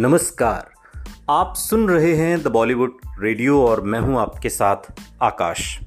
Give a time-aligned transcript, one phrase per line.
[0.00, 0.70] नमस्कार।
[1.30, 4.76] आप सुन रहे हैं द बॉलीवुड रेडियो और मैं हूँ आपके साथ
[5.22, 5.80] आकाश।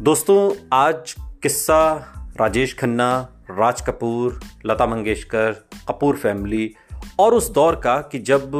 [0.00, 1.94] दोस्तों, आज किस्सा,
[2.40, 5.52] राजेश खन्ना, राज कपूर, लता मंगेशकर,
[5.88, 6.74] कपूर फैमिली
[7.18, 8.52] और उस दौर का कि जब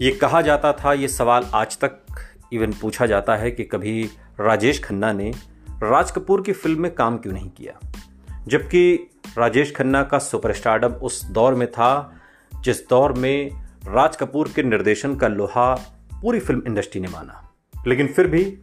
[0.00, 1.98] ये कहा जाता था, ये सवाल आज तक
[2.52, 5.32] इवन पूछा जाता है कि कभी राजेश खन्ना ने
[5.82, 7.90] राज कपूर की फ़िल्म में काम क्यों नहीं किया?
[8.48, 12.17] जबकि राजेश खन्ना का सुपरस्टारडम उस दौर में था
[12.64, 13.50] जिस दौर में
[13.88, 15.74] राज कपूर के निर्देशन का लोहा
[16.22, 17.52] पूरी फ़िल्म इंडस्ट्री ने माना।
[17.86, 18.58] लेकिन फिर भी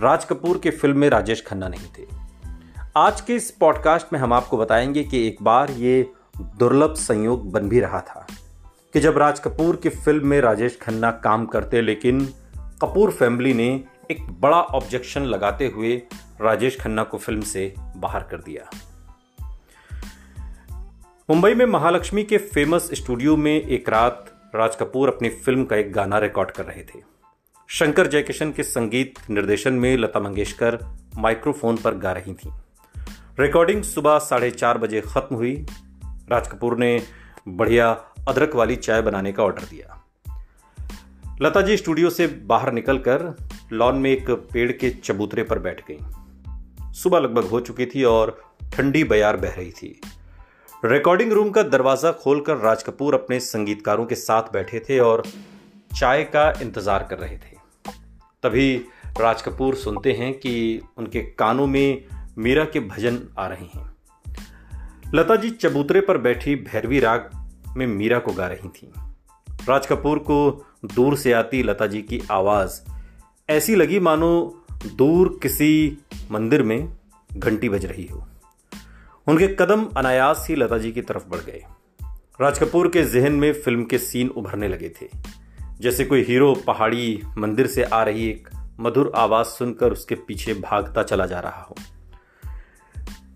[0.00, 2.06] राज कपूर की फ़िल्म में राजेश खन्ना नहीं थे।
[2.96, 6.10] आज के इस पॉडकास्ट में हम आपको बताएँगे कि एक बार ये
[6.40, 8.26] दुर्लभ संयोग बन भी रहा था
[8.92, 12.28] कि जब राज कपूर की फ़िल्म में राजेश खन्ना काम करते, लेकिन
[12.82, 16.02] कपूर फैमिली ने एक बड़ा ऑब्जेक्शन लगाते हुए
[16.40, 18.70] राजेश खन्ना को फ़िल्म से बाहर कर दिया।
[21.30, 25.92] मुंबई में महालक्ष्मी के फ़ेमस स्टूडियो में एक रात राज कपूर अपनी फ़िल्म का एक
[25.92, 27.00] गाना रिकॉर्ड कर रहे थे।
[27.68, 30.78] शंकर जयकिशन के संगीत निर्देशन में लता मंगेशकर
[31.18, 32.52] माइक्रोफोन पर गा रही थीं।
[33.40, 35.66] रिकॉर्डिंग सुबह साढ़े चार बजे खत्म हुई।
[36.30, 37.02] राज कपूर ने
[37.48, 37.90] बढ़िया
[38.28, 40.04] अदरक वाली चाय बनाने का ऑर्डर दिया।
[41.42, 43.36] लता जी स्टूडियो से बाहर निकलकर
[43.72, 45.98] लॉन में एक पेड़ के चबूतरे पर बैठ गई।
[46.92, 50.00] सुबह लगभग हो चुकी थी और ठंडी बयार बह रही थी।
[50.84, 55.22] रिकॉर्डिंग रूम का दरवाज़ा खोलकर राज कपूर अपने संगीतकारों के साथ बैठे थे और
[55.96, 57.56] चाय का इंतज़ार कर रहे थे।
[58.42, 58.76] तभी
[59.20, 62.04] राज कपूर सुनते हैं कि उनके कानों में
[62.38, 63.94] मीरा के भजन आ रहे हैं।
[65.14, 67.30] लता जी चबूतरे पर बैठी भैरवी राग
[67.76, 68.92] में मीरा को गा रही थी।
[69.68, 70.38] राज कपूर को
[70.94, 72.80] दूर से आती लता जी की आवाज़।
[73.48, 75.98] ऐसी लगी मानो दूर किसी
[76.30, 76.96] मंदिर में
[77.30, 78.26] घंटी बज रही हो।
[79.28, 81.62] उनके कदम अनायास ही लता जी की तरफ़ बढ़ गए।
[82.40, 85.08] राज कपूर के जहन में फ़िल्म के सीन उभरने लगे थे।
[85.80, 88.48] जैसे कोई हीरो पहाड़ी मंदिर से आ रही एक
[88.80, 91.76] मधुर आवाज़ सुनकर उसके पीछे भागता चला जा रहा हो।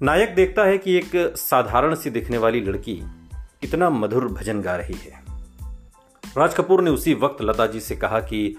[0.02, 3.02] नायक देखता है कि एक साधारण सी दिखने वाली लड़की
[3.62, 5.22] इतना मधुर भजन गा रही है।
[6.38, 8.56] राज कपूर ने उसी वक्त लता जी से कहा कि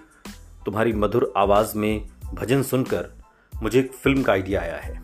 [0.66, 3.10] तुम्हारी मधुर आवाज़ में भजन सुनकर
[3.64, 5.01] मुझे एक फ़िल्म का आइडिया आया है।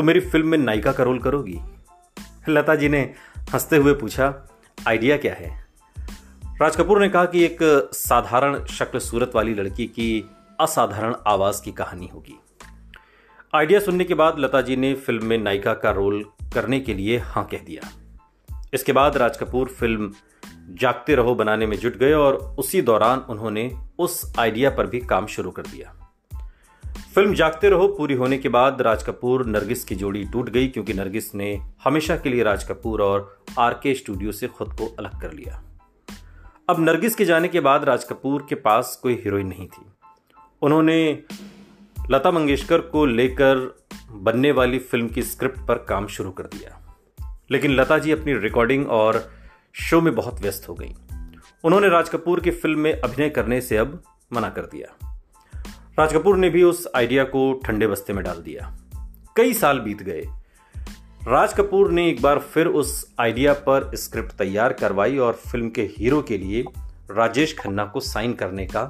[0.00, 1.60] तो मेरी फ़िल्म में नायिका का रोल करोगी?
[2.48, 3.14] लता जी ने
[3.52, 4.48] हँसते हुए पूछा,
[4.88, 5.66] आइडिया क्या है?
[6.62, 11.72] राज कपूर ने कहा कि एक साधारण शक्ल सूरत वाली लड़की की असाधारण आवाज़ की
[11.72, 12.40] कहानी होगी।
[13.54, 16.24] आइडिया सुनने के बाद लता जी ने फ़िल्म में नायिका का रोल
[16.54, 17.88] करने के लिए हाँ कह दिया।
[18.74, 20.14] इसके बाद राज कपूर फ़िल्म
[20.70, 25.26] जागते रहो बनाने में जुट गए और उसी दौरान उन्होंने उस आइडिया पर भी काम
[25.26, 25.99] शुरू कर दिया।
[27.14, 30.92] फ़िल्म जागते रहो, पूरी होने के बाद राज कपूर नरगिस की जोड़ी टूट गई क्योंकि
[30.92, 35.20] नरगिस ने हमेशा के लिए राज कपूर और आर के स्टूडियो से खुद को अलग
[35.20, 35.62] कर लिया।
[36.68, 39.82] अब नरगिस के जाने के बाद राज कपूर के पास कोई हीरोइन नहीं थी।
[40.62, 41.22] उन्होंने
[42.10, 43.78] लता मंगेशकर को लेकर
[44.10, 46.96] बनने वाली फ़िल्म की स्क्रिप्ट पर काम शुरू कर दिया।
[47.50, 49.32] लेकिन लता जी अपनी रिकॉर्डिंग और
[49.72, 50.94] शो में बहुत व्यस्त हो गई।
[51.64, 55.09] उन्होंने राज कपूर की फ़िल्म में अभिनय करने से अब मना कर दिया।
[55.98, 58.78] राज कपूर ने भी उस आइडिया को ठंडे बस्ते में डाल दिया।
[59.36, 60.22] कई साल बीत गए।
[61.28, 65.82] राज कपूर ने एक बार फिर उस आइडिया पर स्क्रिप्ट तैयार करवाई और फ़िल्म के
[65.98, 66.64] हीरो के लिए
[67.10, 68.84] राजेश खन्ना को साइन करने का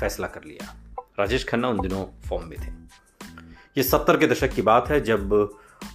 [0.00, 0.74] फैसला कर लिया।
[1.18, 2.72] राजेश खन्ना उन दिनों फॉर्म में थे।
[3.76, 5.34] ये सत्तर के दशक की बात है जब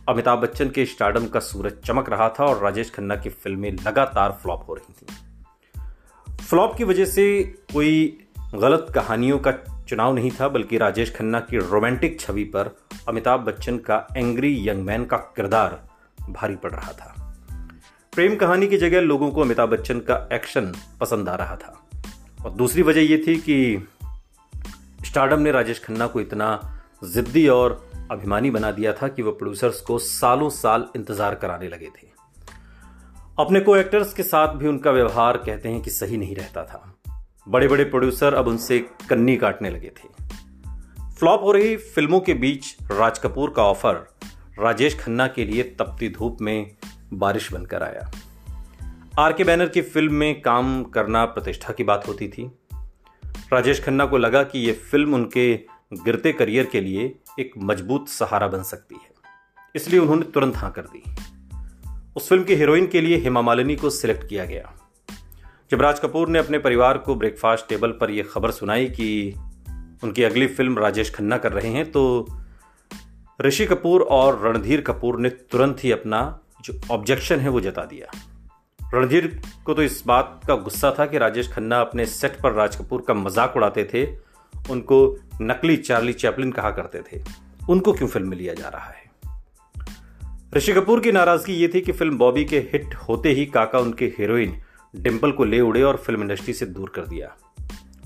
[0.10, 4.40] अमिताभ बच्चन के स्टार्डम का सूरज चमक रहा था और राजेश खन्ना की फ़िल्में लगातार
[4.42, 7.44] फ्लॉप हो रही थी। फ्लॉप की वजह से
[7.74, 9.52] कोई गलत कहानियों का
[9.90, 12.76] चुनाव नहीं था, बल्कि राजेश खन्ना की रोमांटिक छवि पर
[13.08, 15.90] अमिताभ बच्चन का एंग्री यंग मैन का किरदार
[16.30, 17.14] भारी पड़ रहा था।
[18.14, 21.82] प्रेम कहानी की जगह लोगों को अमिताभ बच्चन का एक्शन पसंद आ रहा था।
[22.46, 23.88] और दूसरी वजह यह थी कि
[25.06, 26.48] स्टार्डम ने राजेश खन्ना को इतना
[27.04, 31.86] जिद्दी और अभिमानी बना दिया था कि वह प्रोड्यूसर्स को सालों साल इंतज़ार कराने लगे
[31.86, 32.08] थे।
[33.40, 36.96] अपने को एक्टर्स के साथ भी उनका व्यवहार कहते हैं कि सही नहीं रहता था।
[37.50, 40.08] बड़े बड़े प्रोड्यूसर अब उनसे कन्नी काटने लगे थे।
[41.20, 44.16] फ्लॉप हो रही फ़िल्मों के बीच राज कपूर का ऑफ़र
[44.60, 46.76] राजेश खन्ना के लिए तपती धूप में
[47.14, 48.12] बारिश बनकर आया।
[49.20, 52.52] आर के बैनर की फ़िल्म में काम करना प्रतिष्ठा की बात होती थी।
[53.54, 55.56] राजेश खन्ना को लगा कि यह फ़िल्म उनके
[55.94, 59.10] गिरते करियर के लिए एक मज़बूत सहारा बन सकती है।
[59.76, 61.04] इसलिए उन्होंने तुरंत हाँ कर दी।
[62.16, 64.85] उस फ़िल्म की हीरोइन के लिए हेमा मालिनी को सिलेक्ट किया गया।
[65.72, 69.34] जब राज कपूर ने अपने परिवार को ब्रेकफास्ट टेबल पर यह खबर सुनाई कि
[70.04, 72.28] उनकी अगली फ़िल्म राजेश खन्ना कर रहे हैं तो
[73.42, 76.20] ऋषि कपूर और रणधीर कपूर ने तुरंत ही अपना
[76.62, 78.12] जो ऑब्जेक्शन है वो जता दिया।
[78.94, 79.28] रणधीर
[79.66, 83.04] को तो इस बात का गुस्सा था कि राजेश खन्ना अपने सेट पर राज कपूर
[83.08, 84.06] का मज़ाक उड़ाते थे,
[84.70, 85.00] उनको
[85.42, 87.22] नकली चार्ली चैपलिन कहा करते थे।
[87.70, 89.04] उनको क्यों फ़िल्म में लिया जा रहा है?
[90.56, 94.06] ऋषि कपूर की नाराज़गी ये थी कि फ़िल्म बॉबी के हिट होते ही काका उनके
[94.20, 94.62] हीरोइन
[94.96, 97.36] डिम्पल को ले उड़े और फ़िल्म इंडस्ट्री से दूर कर दिया।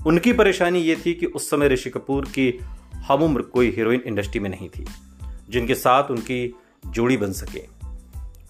[0.06, 2.60] उनकी परेशानी ये थी कि उस समय ऋषि कपूर की
[2.94, 4.86] हम उम्र कोई हीरोइन इंडस्ट्री में नहीं थी,
[5.50, 6.54] जिनके साथ उनकी
[6.86, 7.62] जोड़ी बन सके।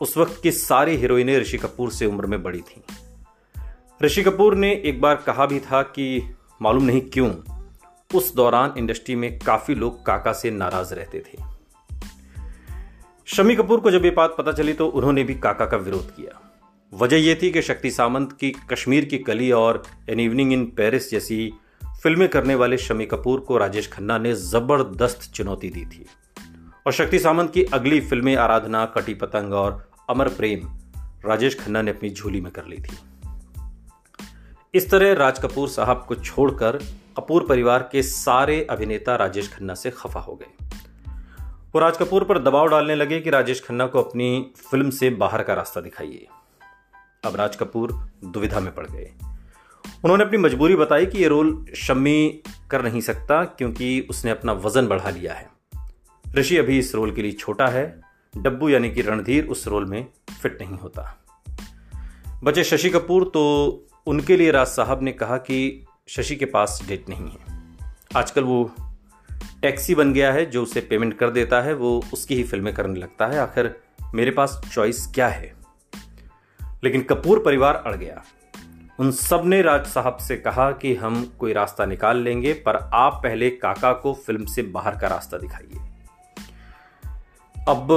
[0.00, 2.82] उस वक्त की सारी हीरोइनें ऋषि कपूर से उम्र में बड़ी थीं।
[4.02, 7.34] ऋषि कपूर ने एक बार कहा भी था कि मालूम नहीं क्यों,
[8.14, 11.38] उस दौरान इंडस्ट्री में काफ़ी लोग काका से नाराज़ रहते थे।
[13.26, 16.49] शमी कपूर को जब ये बात पता चली तो उन्होंने भी काका का विरोध किया।
[16.92, 21.10] वजह यह थी कि शक्ति सामंत की कश्मीर की कली और एन इवनिंग इन पेरिस
[21.10, 21.52] जैसी
[22.02, 26.06] फ़िल्में करने वाले शमी कपूर को राजेश खन्ना ने ज़बरदस्त चुनौती दी थी।
[26.86, 30.68] और शक्ति सामंत की अगली फ़िल्में आराधना, कटी पतंग और अमर प्रेम
[31.26, 32.98] राजेश खन्ना ने अपनी झोली में कर ली थी।
[34.74, 36.76] इस तरह राज कपूर साहब को छोड़कर
[37.16, 40.66] कपूर परिवार के सारे अभिनेता राजेश खन्ना से खफा हो गए।
[41.74, 45.42] वो राज कपूर पर दबाव डालने लगे कि राजेश खन्ना को अपनी फ़िल्म से बाहर
[45.42, 46.26] का रास्ता दिखाइए।
[47.24, 49.12] अब राज कपूर दुविधा में पड़ गए।
[50.04, 54.86] उन्होंने अपनी मजबूरी बताई कि ये रोल शम्मी कर नहीं सकता क्योंकि उसने अपना वज़न
[54.86, 55.50] बढ़ा लिया है।
[56.34, 58.00] ऋषि अभी इस रोल के लिए छोटा है।
[58.36, 60.06] डब्बू यानी कि रणधीर उस रोल में
[60.42, 61.24] फिट नहीं होता।
[62.44, 63.42] बचे शशि कपूर तो
[64.06, 67.60] उनके लिए राज साहब ने कहा कि शशि के पास डेट नहीं है।
[68.16, 68.74] आजकल वो
[69.62, 73.00] टैक्सी बन गया है, जो उसे पेमेंट कर देता है, वो उसकी ही फ़िल्में करने
[73.00, 73.80] लगता है। आखिर
[74.14, 75.59] मेरे पास चॉइस क्या है?
[76.84, 78.22] लेकिन कपूर परिवार अड़ गया।
[78.98, 83.50] उन सबने राज साहब से कहा कि हम कोई रास्ता निकाल लेंगे, पर आप पहले
[83.50, 85.80] काका को फ़िल्म से बाहर का रास्ता दिखाइए।
[87.68, 87.88] अब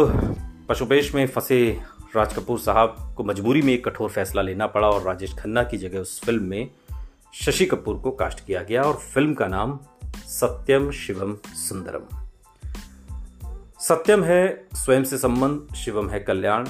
[0.69, 1.81] पशुपेश में फंसे
[2.15, 5.77] राज कपूर साहब को मजबूरी में एक कठोर फैसला लेना पड़ा और राजेश खन्ना की
[5.77, 6.69] जगह उस फ़िल्म में
[7.33, 9.79] शशि कपूर को कास्ट किया गया और फ़िल्म का नाम
[10.25, 12.01] सत्यम शिवम सुंदरम।
[13.79, 16.67] सत्यम है स्वयं से संबंध, शिवम है कल्याण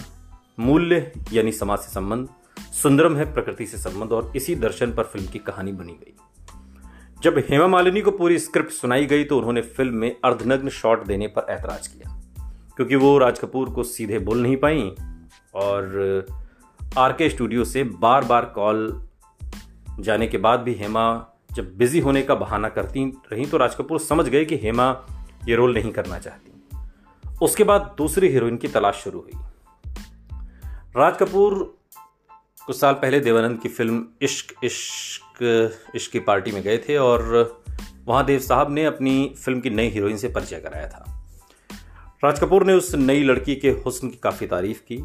[0.58, 2.28] मूल्य, यानी समाज से संबंध,
[2.74, 6.14] सुंदरम है प्रकृति से संबंध, और इसी दर्शन पर फ़िल्म की कहानी बनी गई।
[7.24, 11.28] जब हेमा मालिनी को पूरी स्क्रिप्ट सुनाई गई तो उन्होंने फ़िल्म में अर्धनग्न शॉट देने
[11.28, 12.20] पर ऐतराज किया।
[12.76, 14.82] क्योंकि वो राज कपूर को सीधे बोल नहीं पाई,
[15.56, 16.26] और
[16.98, 19.08] आर के स्टूडियो से बार बार कॉल
[20.00, 21.06] जाने के बाद भी हेमा
[21.52, 24.90] जब बिज़ी होने का बहाना करती रही तो राज कपूर समझ गए कि हेमा
[25.48, 26.52] ये रोल नहीं करना चाहती।
[27.42, 29.40] उसके बाद दूसरी हीरोइन की तलाश शुरू हुई।
[30.98, 31.54] राज कपूर
[32.66, 37.24] कुछ साल पहले देवानंद की फ़िल्म इश्क इश्क इश्क की पार्टी में गए थे और
[38.08, 41.06] वहाँ देव साहब ने अपनी फ़िल्म की नई हीरोइन से परिचय कराया था।
[42.24, 44.98] राज कपूर ने उस नई लड़की के हुस्न की काफ़ी तारीफ़ की।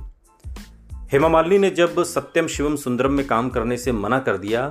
[1.12, 4.69] हेमा मालिनी ने जब सत्यम शिवम सुंदरम में काम करने से मना कर दिया,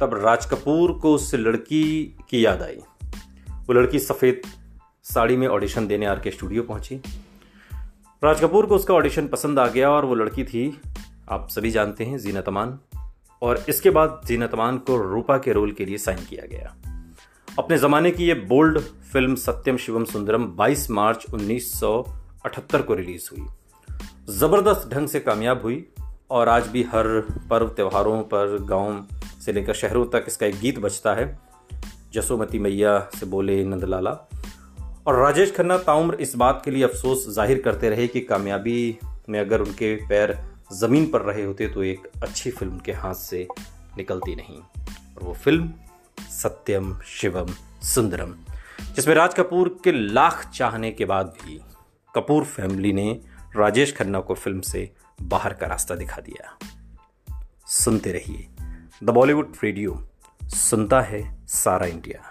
[0.00, 2.78] तब राज कपूर को उस लड़की की याद आई।
[3.58, 4.42] वो लड़की सफ़ेद
[5.04, 7.00] साड़ी में ऑडिशन देने आर के स्टूडियो पहुँची।
[8.24, 10.80] राज कपूर को उसका ऑडिशन पसंद आ गया और वो लड़की थी,
[11.30, 12.78] आप सभी जानते हैं, जीनत अमान।
[13.42, 16.76] और इसके बाद जीनत अमान को रूपा के रोल के लिए साइन किया गया।
[17.58, 23.46] अपने ज़माने की ये bold film Satyam Shivam Sundaram 22 March 1978 को रिलीज़ हुई।
[24.34, 25.88] ज़बरदस्त ढंग से कामयाब हुई
[26.30, 27.20] और आज भी हर
[27.50, 29.06] पर्व त्योहारों पर गाँव
[29.44, 31.38] से लेकर शहरों तक इसका एक गीत बजता है,
[32.12, 34.28] जसोमती मैया से बोले नंदलाला।
[35.06, 39.38] और राजेश खन्ना ताउम्र इस बात के लिए अफसोस ज़ाहिर करते रहे कि कामयाबी में
[39.40, 40.36] अगर उनके पैर
[40.72, 43.46] ज़मीन पर रहे होते तो एक अच्छी फ़िल्म के हाथ से
[43.96, 45.72] निकलती नहीं। और वो फ़िल्म
[46.30, 47.52] सत्यम शिवम
[47.84, 48.34] सुंदरम,
[48.94, 51.60] जिसमें राज कपूर के लाख चाहने के बाद भी
[52.14, 53.10] कपूर फैमिली ने
[53.56, 54.90] राजेश खन्ना को फ़िल्म से
[55.22, 56.56] बाहर का रास्ता दिखा दिया।
[57.66, 58.46] सुनते रहिए।
[59.04, 60.02] द बॉलीवुड रेडियो,
[60.40, 62.28] सुनता है सारा इंडिया।